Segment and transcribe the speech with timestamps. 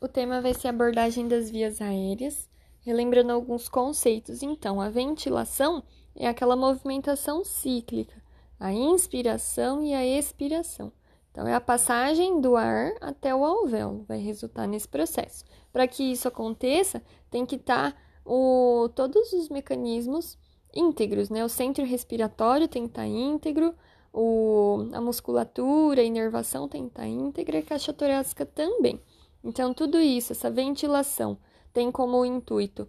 [0.00, 2.48] o tema vai ser abordagem das vias aéreas,
[2.80, 4.42] relembrando alguns conceitos.
[4.42, 5.82] Então, a ventilação
[6.14, 8.22] é aquela movimentação cíclica,
[8.58, 10.92] a inspiração e a expiração.
[11.30, 15.44] Então, é a passagem do ar até o alvéolo, vai resultar nesse processo.
[15.72, 20.38] Para que isso aconteça, tem que estar tá o, todos os mecanismos
[20.74, 21.44] íntegros, né?
[21.44, 23.74] O centro respiratório tem que estar tá íntegro,
[24.12, 29.00] o, a musculatura, a inervação tem que estar tá íntegra e a caixa torácica também.
[29.42, 31.38] Então, tudo isso, essa ventilação,
[31.72, 32.88] tem como intuito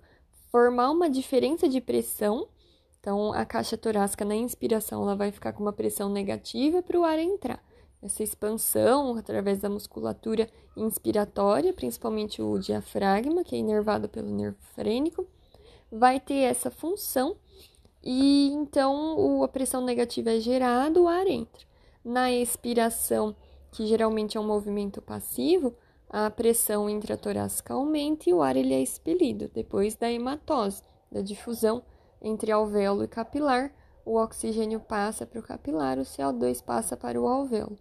[0.52, 2.48] formar uma diferença de pressão.
[3.00, 7.04] Então, a caixa torácica na inspiração ela vai ficar com uma pressão negativa para o
[7.04, 7.64] ar entrar.
[8.02, 15.28] Essa expansão através da musculatura inspiratória, principalmente o diafragma, que é inervado pelo nervo frênico,
[15.92, 17.36] vai ter essa função
[18.04, 21.68] e então a pressão negativa é gerada, o ar entra.
[22.04, 23.36] Na expiração,
[23.72, 25.76] que geralmente é um movimento passivo,
[26.10, 29.50] a pressão intratorácica aumenta e o ar ele é expelido.
[29.54, 31.84] Depois da hematose, da difusão
[32.22, 33.72] entre alvéolo e capilar,
[34.04, 37.78] o oxigênio passa para o capilar, o CO2 passa para o alvéolo,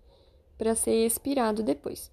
[0.58, 2.12] para ser expirado depois.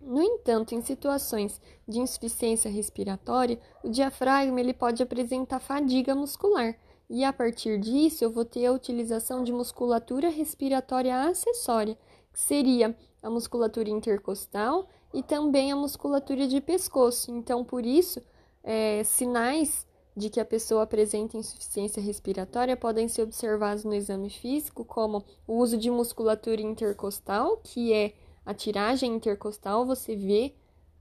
[0.00, 6.74] No entanto, em situações de insuficiência respiratória, o diafragma ele pode apresentar fadiga muscular,
[7.10, 11.98] e a partir disso eu vou ter a utilização de musculatura respiratória acessória,
[12.32, 17.30] que seria a musculatura intercostal e também a musculatura de pescoço.
[17.30, 18.22] Então, por isso,
[18.62, 24.84] é, sinais de que a pessoa apresenta insuficiência respiratória podem ser observados no exame físico,
[24.84, 28.12] como o uso de musculatura intercostal, que é
[28.44, 30.54] a tiragem intercostal, você vê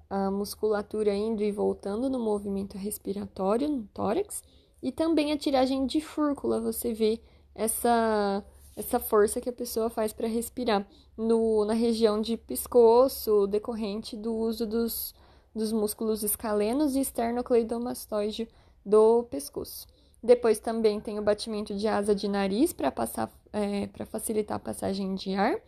[0.09, 4.43] a musculatura indo e voltando no movimento respiratório, no tórax
[4.81, 7.19] e também a tiragem de fúrcula, você vê
[7.53, 8.43] essa,
[8.79, 14.33] essa força que a pessoa faz para respirar no, na região de pescoço, decorrente do
[14.33, 15.13] uso dos,
[15.53, 18.47] dos músculos escalenos e esternocleidomastoide
[18.85, 19.85] do pescoço.
[20.23, 24.59] Depois também tem o batimento de asa de nariz para passar é, para facilitar a
[24.59, 25.59] passagem de ar.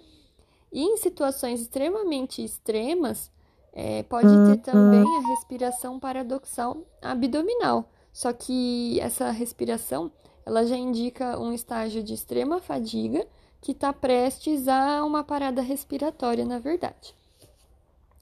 [0.71, 3.29] E em situações extremamente extremas,
[3.73, 10.11] é, pode ter também a respiração paradoxal abdominal só que essa respiração,
[10.51, 13.25] ela já indica um estágio de extrema fadiga
[13.61, 17.15] que está prestes a uma parada respiratória, na verdade.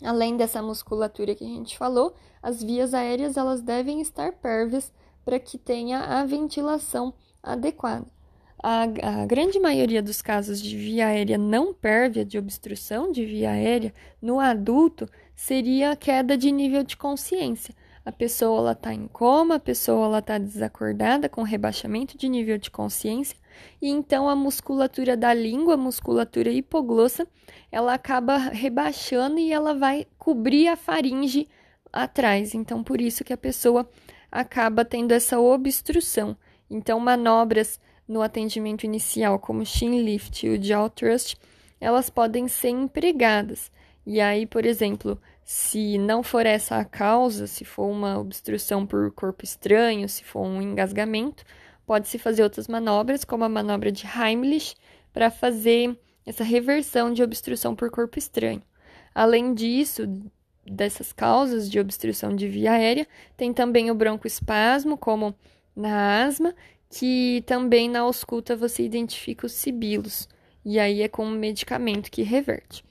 [0.03, 4.93] Além dessa musculatura que a gente falou, as vias aéreas elas devem estar pérvias
[5.25, 8.05] para que tenha a ventilação adequada.
[8.61, 13.51] A, a, grande maioria dos casos de via aérea não pérvia, de obstrução de via
[13.51, 13.91] aérea,
[14.21, 17.73] no adulto, seria queda de nível de consciência,
[18.05, 22.57] a pessoa ela está em coma, a pessoa ela está desacordada com rebaixamento de nível
[22.57, 23.37] de consciência
[23.81, 27.27] e então a musculatura da língua, a musculatura hipoglossa,
[27.71, 31.47] ela acaba rebaixando e ela vai cobrir a faringe
[31.91, 32.53] atrás.
[32.53, 33.89] Então por isso que a pessoa
[34.31, 36.35] acaba tendo essa obstrução.
[36.69, 41.37] Então manobras no atendimento inicial, como o chin lift e o jaw thrust,
[41.79, 43.71] elas podem ser empregadas.
[44.05, 45.19] E aí, por exemplo,
[45.51, 50.41] se não for essa a causa, se for uma obstrução por corpo estranho, se for
[50.41, 51.43] um engasgamento,
[51.87, 54.75] pode-se fazer outras manobras, como a manobra de Heimlich,
[55.11, 58.61] para fazer essa reversão de obstrução por corpo estranho.
[59.13, 60.03] Além disso,
[60.63, 65.33] dessas causas de obstrução de via aérea, tem também o broncoespasmo, como
[65.75, 66.53] na asma,
[66.91, 70.29] que também na ausculta você identifica os sibilos,
[70.63, 72.87] e aí é com um medicamento que reverte.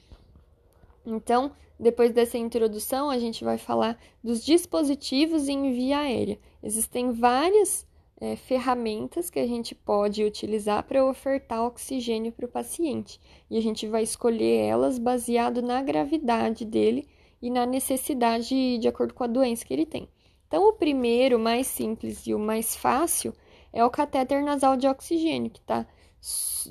[1.04, 6.38] Então, depois dessa introdução, a gente vai falar dos dispositivos em via aérea.
[6.62, 7.86] Existem várias
[8.20, 13.60] é, ferramentas que a gente pode utilizar para ofertar oxigênio para o paciente e a
[13.60, 17.06] gente vai escolher elas baseado na gravidade dele
[17.40, 20.08] e na necessidade de acordo com a doença que ele tem.
[20.48, 23.32] Então, o primeiro, mais simples e o mais fácil
[23.72, 25.86] é o catéter nasal de oxigênio, que está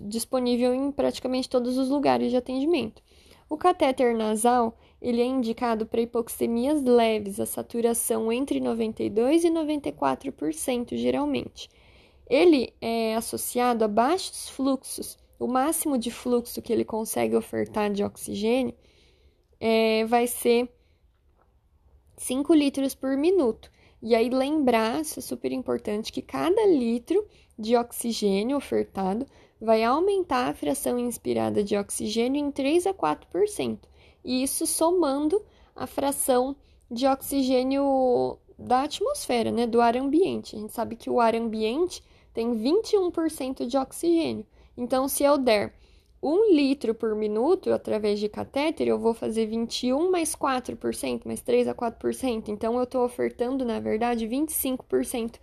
[0.02, 3.02] disponível em praticamente todos os lugares de atendimento.
[3.50, 10.96] O catéter nasal ele é indicado para hipoxemias leves, a saturação entre 92 e 94%
[10.98, 11.70] geralmente.
[12.30, 15.18] Ele é associado a baixos fluxos.
[15.40, 18.74] O máximo de fluxo que ele consegue ofertar de oxigênio
[19.60, 20.68] é, vai ser
[22.18, 23.72] 5 litros por minuto.
[24.02, 27.26] E aí lembrar, isso é super importante, que cada litro
[27.58, 29.26] de oxigênio ofertado
[29.60, 33.80] vai aumentar a fração inspirada de oxigênio em 3 a 4%
[34.24, 35.42] e isso somando
[35.76, 36.56] a fração
[36.92, 40.56] de oxigênio da atmosfera, né, do ar ambiente.
[40.56, 44.46] A gente sabe que o ar ambiente tem 21% de oxigênio.
[44.76, 45.74] Então, se eu der
[46.22, 51.68] 1 litro por minuto através de catéter, eu vou fazer 21 mais 4%, mais 3
[51.68, 52.50] a 4%.
[52.50, 55.36] Então, eu estou ofertando, na verdade, 25%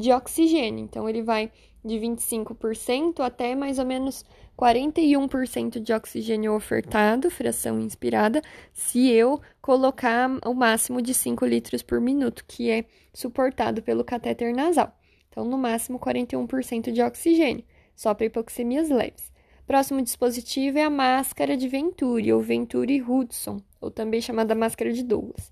[0.00, 0.82] de oxigênio.
[0.82, 1.52] Então, ele vai
[1.84, 4.24] de 25% até mais ou menos
[4.58, 8.42] 41% de oxigênio ofertado, fração inspirada,
[8.72, 14.54] se eu colocar o máximo de 5 litros por minuto, que é suportado pelo catéter
[14.54, 14.94] nasal.
[15.28, 17.64] Então, no máximo 41% de oxigênio,
[17.94, 19.30] só para hipoxemias leves.
[19.66, 25.02] Próximo dispositivo é a máscara de Venturi, ou Venturi Hudson, ou também chamada máscara de
[25.02, 25.50] Douglas.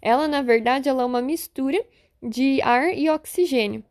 [0.00, 1.84] Ela, na verdade, ela é uma mistura
[2.22, 3.84] de ar e oxigênio.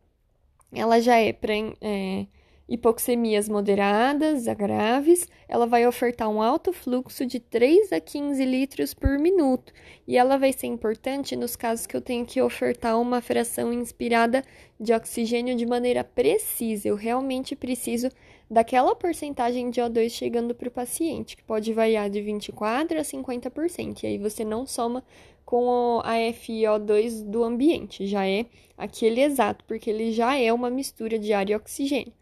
[0.72, 2.26] Ela já é para é,
[2.68, 8.92] hipoxemias moderadas a graves, ela vai ofertar um alto fluxo de 3 a 15 litros
[8.92, 9.72] por minuto.
[10.06, 14.42] E ela vai ser importante nos casos que eu tenho que ofertar uma fração inspirada
[14.78, 16.88] de oxigênio de maneira precisa.
[16.88, 18.10] Eu realmente preciso
[18.50, 24.02] daquela porcentagem de O2 chegando para o paciente, que pode variar de 24% a 50%.
[24.02, 25.02] E aí você não soma
[25.44, 28.46] com a FiO2 do ambiente, já é
[28.76, 32.12] aquele exato, porque ele já é uma mistura de ar e oxigênio.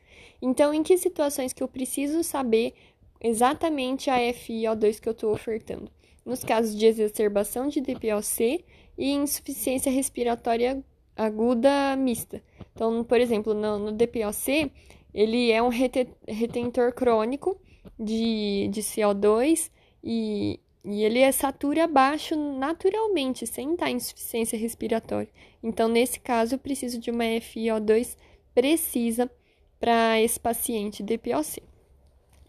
[0.43, 2.75] Então, em que situações que eu preciso saber
[3.21, 5.91] exatamente a FiO2 que eu estou ofertando?
[6.25, 8.65] Nos casos de exacerbação de DPOC
[8.99, 10.85] e insuficiência respiratória
[11.17, 12.43] aguda mista.
[12.75, 14.71] Então, por exemplo, no, no DPOC,
[15.15, 17.57] ele é um retentor crônico
[17.99, 19.71] de, de CO2
[20.03, 25.31] e, e ele é satura baixo naturalmente, sem estar em insuficiência respiratória.
[25.63, 28.17] Então, nesse caso, eu preciso de uma FiO2
[28.55, 29.31] precisa
[29.79, 31.63] para esse paciente DPOC.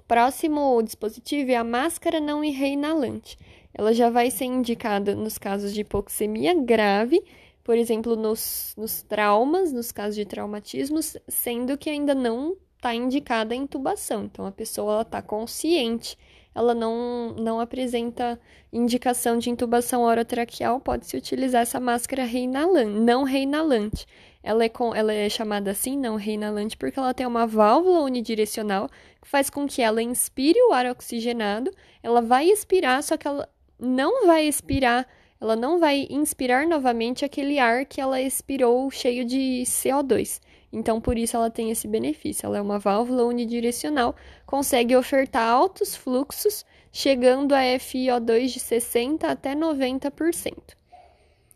[0.08, 3.38] Próximo dispositivo é a máscara não reinalante.
[3.74, 7.24] Ela já vai ser indicada nos casos de hipoxemia grave,
[7.66, 13.56] por exemplo, nos, nos traumas, nos casos de traumatismos, sendo que ainda não está indicada
[13.56, 14.26] a intubação.
[14.26, 16.16] Então, a pessoa está consciente,
[16.54, 18.40] ela não, não apresenta
[18.72, 24.06] indicação de intubação orotraqueal, pode-se utilizar essa máscara reinalante, não reinalante.
[24.44, 28.88] Ela é, com, ela é chamada assim, não reinalante, porque ela tem uma válvula unidirecional
[29.20, 31.72] que faz com que ela inspire o ar oxigenado,
[32.04, 35.08] ela vai expirar, só que ela não vai expirar,
[35.46, 40.42] ela não vai inspirar novamente aquele ar que ela expirou cheio de CO2.
[40.74, 42.48] Então, por isso ela tem esse benefício.
[42.48, 49.54] Ela é uma válvula unidirecional, consegue ofertar altos fluxos, chegando a FiO2 de 60 até
[49.54, 50.76] 90%.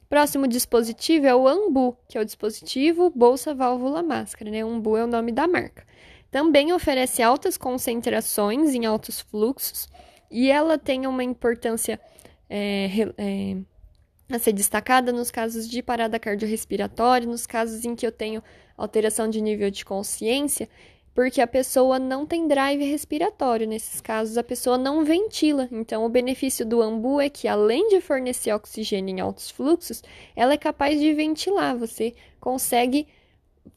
[0.07, 4.61] Próximo dispositivo é o Ambu, que é o dispositivo bolsa válvula máscara, né?
[4.61, 5.83] Ambu é o nome da marca.
[6.29, 9.89] Também oferece altas concentrações em altos fluxos
[10.29, 11.99] e ela tem uma importância
[12.49, 13.57] é, é,
[14.29, 18.43] a ser destacada nos casos de parada cardiorrespiratória, nos casos em que eu tenho
[18.77, 20.69] alteração de nível de consciência
[21.19, 23.67] porque a pessoa não tem drive respiratório.
[23.67, 25.67] Nesses casos, a pessoa não ventila.
[25.69, 30.01] Então, o benefício do ambu é que, além de fornecer oxigênio em altos fluxos,
[30.33, 31.75] ela é capaz de ventilar.
[31.75, 33.05] Você consegue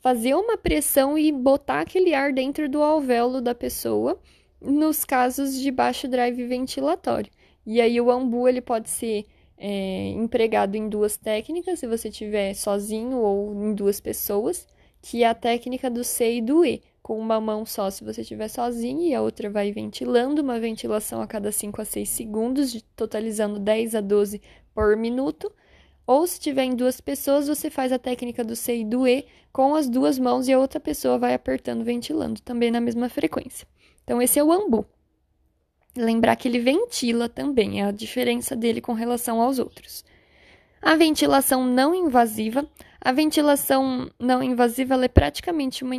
[0.01, 4.21] fazer uma pressão e botar aquele ar dentro do alvéolo da pessoa
[4.61, 7.33] nos casos de baixo drive ventilatório.
[7.67, 9.25] E aí, o ambu ele pode ser
[9.57, 14.67] é, empregado em duas técnicas, se você estiver sozinho ou em duas pessoas,
[15.01, 18.21] que é a técnica do C e do E com uma mão só se você
[18.21, 22.85] estiver sozinho e a outra vai ventilando, uma ventilação a cada 5 a 6 segundos,
[22.95, 24.41] totalizando 10 a 12
[24.73, 25.53] por minuto.
[26.07, 29.27] Ou se tiver em duas pessoas, você faz a técnica do C e do E
[29.53, 33.67] com as duas mãos e a outra pessoa vai apertando, ventilando, também na mesma frequência.
[34.05, 34.87] Então, esse é o ambu.
[35.97, 40.05] Lembrar que ele ventila também, é a diferença dele com relação aos outros.
[40.81, 42.67] A ventilação não invasiva.
[43.01, 45.95] A ventilação não invasiva é praticamente uma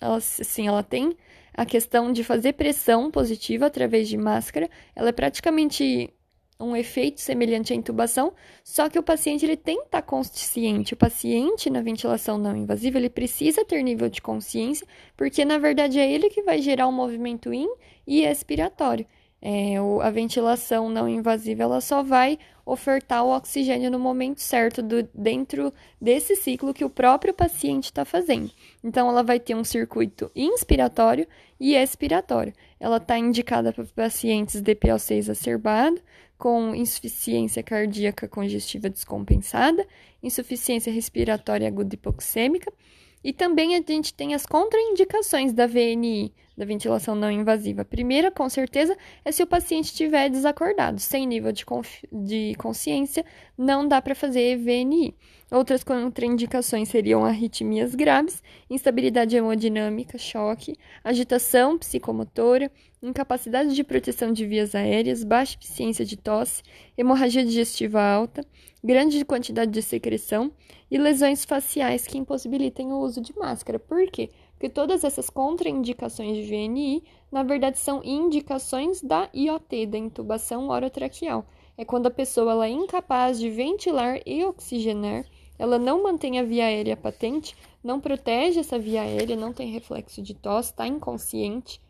[0.00, 1.16] ela, sim, ela tem
[1.52, 4.70] a questão de fazer pressão positiva através de máscara.
[4.94, 6.12] Ela é praticamente
[6.60, 8.32] um efeito semelhante à intubação,
[8.64, 10.94] só que o paciente ele tem que estar consciente.
[10.94, 16.00] O paciente na ventilação não invasiva, ele precisa ter nível de consciência, porque na verdade
[16.00, 17.68] é ele que vai gerar o um movimento in
[18.08, 19.06] e expiratório.
[19.40, 25.08] É, a ventilação não invasiva ela só vai ofertar o oxigênio no momento certo do,
[25.14, 28.50] dentro desse ciclo que o próprio paciente está fazendo.
[28.82, 31.26] Então, ela vai ter um circuito inspiratório
[31.60, 32.52] e expiratório.
[32.80, 36.00] Ela está indicada para pacientes DPOC exacerbado,
[36.36, 39.86] com insuficiência cardíaca congestiva descompensada,
[40.22, 42.72] insuficiência respiratória aguda hipoxêmica
[43.22, 47.82] e também a gente tem as contraindicações da VNI, da ventilação não invasiva.
[47.82, 51.64] A primeira, com certeza, é se o paciente estiver desacordado, sem nível de,
[52.12, 53.24] de consciência,
[53.56, 55.14] não dá para fazer VNI.
[55.50, 62.70] Outras contraindicações seriam arritmias graves, instabilidade hemodinâmica, choque, agitação psicomotora,
[63.02, 66.62] incapacidade de proteção de vias aéreas, baixa eficiência de tosse,
[66.98, 68.44] hemorragia digestiva alta,
[68.84, 70.52] grande quantidade de secreção
[70.90, 73.78] e lesões faciais que impossibilitem o uso de máscara.
[73.78, 74.28] Por quê?
[74.52, 77.02] Porque todas essas contraindicações de VNI,
[77.32, 81.46] na verdade, são indicações da IOT, da intubação orotraqueal.
[81.76, 85.24] É quando a pessoa ela é incapaz de ventilar e oxigenar,
[85.58, 90.22] ela não mantém a via aérea patente, não protege essa via aérea, não tem reflexo
[90.22, 91.80] de tosse, está inconsciente.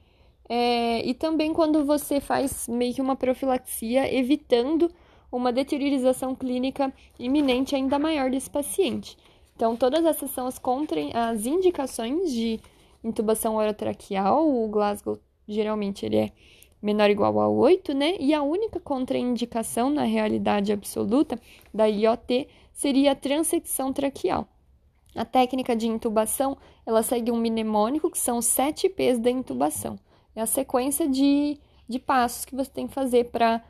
[0.48, 4.90] É, e também quando você faz meio que uma profilaxia, evitando
[5.30, 9.16] uma deteriorização clínica iminente ainda maior desse paciente.
[9.54, 12.60] Então, todas essas são as, contra, as indicações de
[13.02, 14.48] intubação orotraqueal.
[14.48, 16.32] O Glasgow, geralmente, ele é
[16.80, 18.16] menor ou igual a 8, né?
[18.20, 21.38] E a única contraindicação na realidade absoluta
[21.74, 24.46] da IOT seria a transecção traqueal.
[25.12, 26.56] A técnica de intubação,
[26.86, 29.98] ela segue um mnemônico, que são 7 P's da intubação.
[30.34, 31.58] É a sequência de,
[31.88, 33.60] de passos que você tem que fazer para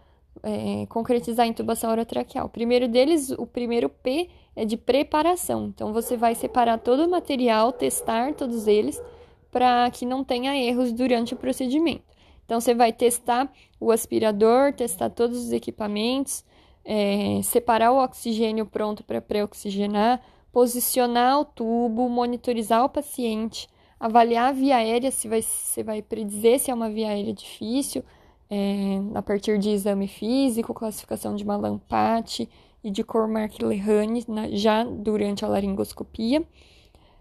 [0.43, 2.45] é, concretizar a intubação orotraqueal.
[2.45, 5.69] O primeiro deles, o primeiro P é de preparação.
[5.69, 9.03] Então você vai separar todo o material, testar todos eles
[9.51, 12.05] para que não tenha erros durante o procedimento.
[12.45, 13.51] Então você vai testar
[13.81, 16.45] o aspirador, testar todos os equipamentos,
[16.91, 23.69] é, separar o oxigênio pronto para pré-oxigenar, posicionar o tubo, monitorizar o paciente,
[24.01, 28.03] avaliar a via aérea, se vai, você vai predizer se é uma via aérea difícil,
[28.49, 32.49] é, a partir de exame físico, classificação de Malampati,
[32.83, 36.43] e de Cormark-Lehane já durante a laringoscopia.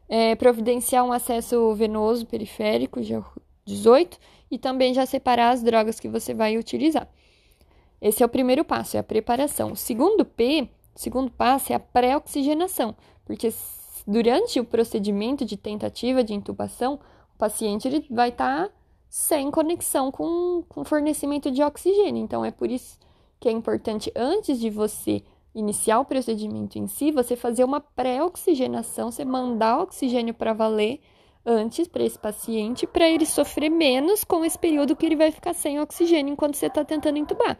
[0.07, 3.21] É, providenciar um acesso venoso periférico, já
[3.65, 4.17] 18,
[4.49, 7.09] e também já separar as drogas que você vai utilizar.
[8.01, 9.71] Esse é o primeiro passo, é a preparação.
[9.71, 13.51] O segundo P, segundo passo é a pré-oxigenação, porque
[14.05, 16.99] durante o procedimento de tentativa de intubação,
[17.35, 18.73] o paciente ele vai estar tá
[19.09, 22.23] sem conexão com, com fornecimento de oxigênio.
[22.23, 22.99] Então, é por isso
[23.39, 25.23] que é importante, antes de você
[25.53, 30.99] iniciar o procedimento em si, você fazer uma pré-oxigenação, você mandar oxigênio para valer
[31.45, 35.53] antes para esse paciente, para ele sofrer menos com esse período que ele vai ficar
[35.53, 37.57] sem oxigênio enquanto você está tentando entubar.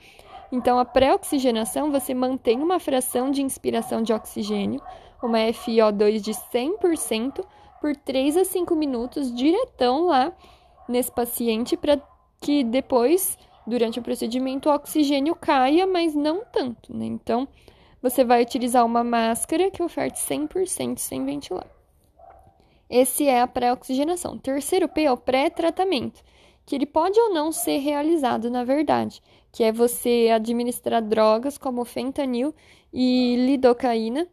[0.51, 4.81] Então, a pré-oxigenação, você mantém uma fração de inspiração de oxigênio,
[5.21, 7.45] uma FiO2 de 100%,
[7.81, 10.31] por 3 a 5 minutos, diretão lá
[10.87, 12.01] nesse paciente, para
[12.39, 17.05] que depois, durante o procedimento, o oxigênio caia, mas não tanto, né?
[17.05, 17.47] Então,
[18.01, 21.67] você vai utilizar uma máscara que oferte 100% sem ventilar.
[22.89, 24.37] Esse é a pré-oxigenação.
[24.37, 26.23] Terceiro P é o pré-tratamento,
[26.65, 29.21] que ele pode ou não ser realizado, na verdade,
[29.57, 32.53] que é você administrar drogas como fentanil
[32.93, 34.27] e lidocaína,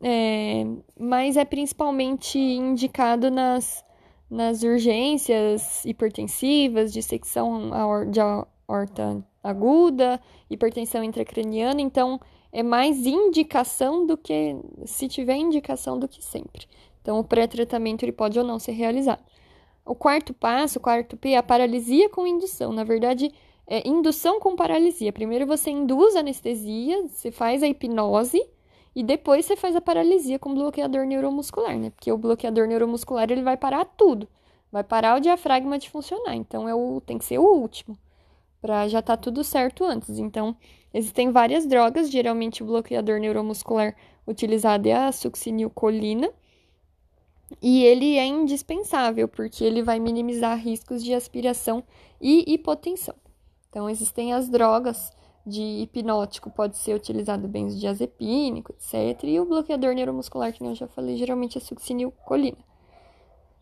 [0.00, 0.64] é,
[0.98, 3.84] mas é principalmente indicado nas,
[4.30, 7.70] nas urgências hipertensivas, dissecção
[8.10, 8.20] de
[8.66, 12.18] aorta aguda, hipertensão intracraniana, então
[12.50, 16.66] é mais indicação do que se tiver indicação do que sempre.
[17.02, 19.22] Então, o pré-tratamento ele pode ou não ser realizado.
[19.84, 22.72] O quarto passo, o quarto P, é a paralisia com indução.
[22.72, 23.30] Na verdade,
[23.68, 25.12] é indução com paralisia.
[25.12, 28.42] Primeiro você induz a anestesia, você faz a hipnose
[28.96, 31.90] e depois você faz a paralisia com bloqueador neuromuscular, né?
[31.90, 34.26] Porque o bloqueador neuromuscular ele vai parar tudo.
[34.72, 36.34] Vai parar o diafragma de funcionar.
[36.34, 37.96] Então, é o, tem que ser o último
[38.60, 40.18] para já estar tá tudo certo antes.
[40.18, 40.56] Então,
[40.92, 43.94] existem várias drogas, geralmente o bloqueador neuromuscular
[44.26, 46.30] utilizado é a succinilcolina,
[47.62, 51.82] e ele é indispensável porque ele vai minimizar riscos de aspiração
[52.20, 53.14] e hipotensão.
[53.78, 55.12] Então, existem as drogas
[55.46, 59.22] de hipnótico, pode ser utilizado benzodiazepínico, etc.
[59.22, 62.58] E o bloqueador neuromuscular, que eu já falei, geralmente é succinilcolina.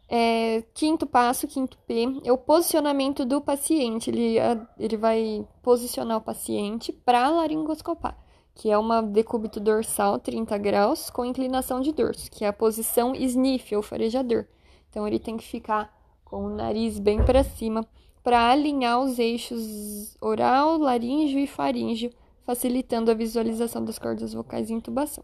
[0.09, 4.09] É, quinto passo, quinto P, é o posicionamento do paciente.
[4.09, 4.37] Ele,
[4.79, 8.17] ele vai posicionar o paciente para laringoscopar,
[8.55, 13.15] que é uma decúbito dorsal 30 graus com inclinação de dorso, que é a posição
[13.15, 14.47] sniff ou farejador.
[14.89, 15.95] Então ele tem que ficar
[16.25, 17.87] com o nariz bem para cima
[18.27, 22.11] para alinhar os eixos oral, laríngeo e faríngeo,
[22.43, 25.23] facilitando a visualização das cordas vocais em intubação.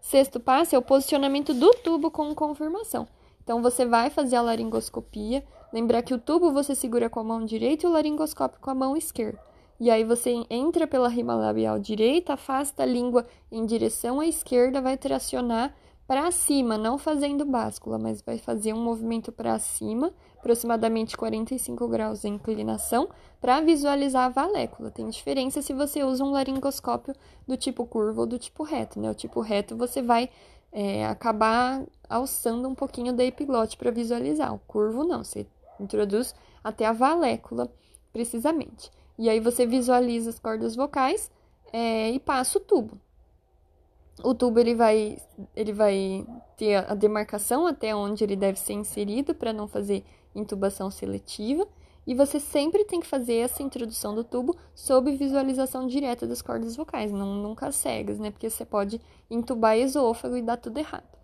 [0.00, 3.06] Sexto passo é o posicionamento do tubo com confirmação.
[3.44, 5.44] Então, você vai fazer a laringoscopia.
[5.70, 8.74] Lembrar que o tubo você segura com a mão direita e o laringoscópio com a
[8.74, 9.38] mão esquerda.
[9.78, 14.80] E aí você entra pela rima labial direita, afasta a língua em direção à esquerda,
[14.80, 15.74] vai tracionar
[16.10, 22.22] para cima, não fazendo báscula, mas vai fazer um movimento para cima, aproximadamente 45 graus
[22.22, 23.08] de inclinação,
[23.40, 24.90] para visualizar a valécula.
[24.90, 27.14] Tem diferença se você usa um laringoscópio
[27.46, 29.08] do tipo curvo ou do tipo reto, né?
[29.08, 30.28] O tipo reto você vai
[30.72, 34.52] é, acabar alçando um pouquinho da epiglote para visualizar.
[34.52, 35.46] O curvo não, você
[35.78, 37.72] introduz até a valécula
[38.12, 38.90] precisamente.
[39.16, 41.30] E aí você visualiza as cordas vocais
[41.72, 42.98] é, e passa o tubo.
[44.22, 45.18] O tubo ele vai,
[45.54, 50.90] ele vai ter a demarcação até onde ele deve ser inserido para não fazer intubação
[50.90, 51.66] seletiva.
[52.06, 56.74] E você sempre tem que fazer essa introdução do tubo sob visualização direta das cordas
[56.74, 58.30] vocais, não nunca cegas, né?
[58.30, 59.00] Porque você pode
[59.30, 61.18] entubar esôfago e dar tudo errado.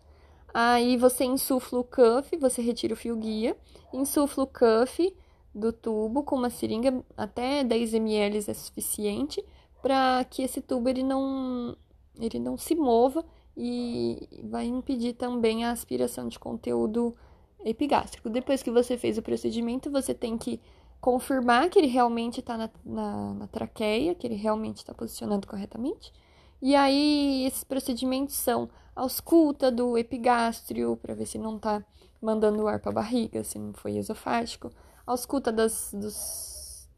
[0.52, 3.56] Aí você insufla o cuff, você retira o fio guia,
[3.92, 5.14] insufla o cuff
[5.54, 9.44] do tubo com uma seringa, até 10 ml é suficiente,
[9.82, 11.76] para que esse tubo ele não,
[12.20, 13.24] ele não se mova
[13.56, 17.16] e vai impedir também a aspiração de conteúdo
[17.64, 18.28] epigástrico.
[18.28, 20.60] Depois que você fez o procedimento, você tem que
[21.00, 26.12] confirmar que ele realmente está na, na, na, traqueia, que ele realmente está posicionado corretamente.
[26.60, 31.84] E aí, esses procedimentos são ausculta do epigástrio, para ver se não está
[32.20, 34.70] mandando ar para a barriga, se não foi esofágico.
[35.06, 36.88] Ausculta das, dos,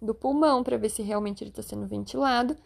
[0.00, 2.56] do pulmão, para ver se realmente ele está sendo ventilado.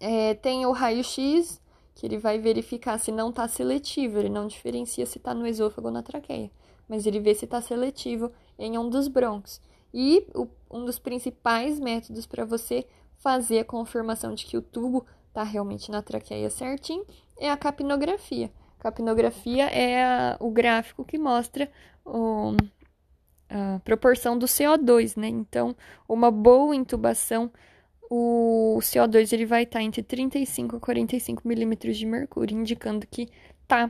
[0.00, 1.60] É, tem o raio-x,
[1.94, 5.88] que ele vai verificar se não está seletivo, ele não diferencia se está no esôfago
[5.88, 6.50] ou na traqueia,
[6.88, 9.60] mas ele vê se está seletivo em um dos brônquios.
[9.92, 12.86] E o, um dos principais métodos para você
[13.18, 17.04] fazer a confirmação de que o tubo está realmente na traqueia certinho
[17.36, 18.50] é a capnografia.
[18.78, 21.70] Capnografia é a, o gráfico que mostra
[22.04, 22.56] o,
[23.48, 25.28] a proporção do CO2, né?
[25.28, 25.76] Então,
[26.08, 27.50] uma boa intubação
[28.10, 33.28] o CO2 ele vai estar entre 35 a 45 milímetros de mercúrio, indicando que
[33.62, 33.88] está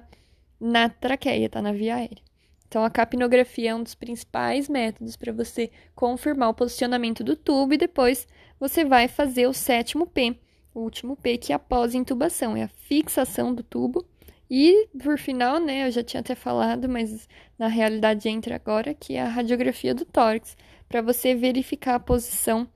[0.60, 2.22] na traqueia, está na via aérea.
[2.68, 7.72] Então, a capnografia é um dos principais métodos para você confirmar o posicionamento do tubo
[7.72, 8.28] e depois
[8.60, 10.38] você vai fazer o sétimo P,
[10.74, 14.06] o último P, que é após intubação, é a fixação do tubo.
[14.50, 17.26] E, por final, né, eu já tinha até falado, mas
[17.58, 20.56] na realidade entra agora, que é a radiografia do tórax,
[20.88, 22.68] para você verificar a posição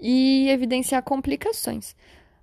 [0.00, 1.94] e evidenciar complicações.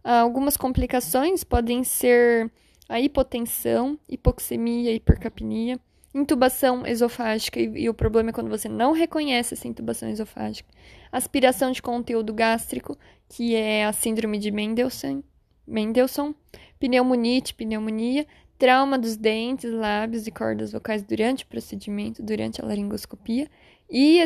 [0.03, 2.51] Algumas complicações podem ser
[2.87, 5.79] a hipotensão, hipoxemia, hipercapnia,
[6.13, 10.69] intubação esofágica, e, o problema é quando você não reconhece essa intubação esofágica,
[11.11, 12.97] aspiração de conteúdo gástrico,
[13.29, 15.21] que é a síndrome de Mendelssohn,
[15.67, 16.33] Mendelssohn
[16.79, 18.25] pneumonite, pneumonia,
[18.57, 23.49] trauma dos dentes, lábios e cordas vocais durante o procedimento, durante a laringoscopia,
[23.89, 24.19] e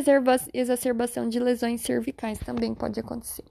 [0.54, 3.46] exacerbação de lesões cervicais também pode acontecer.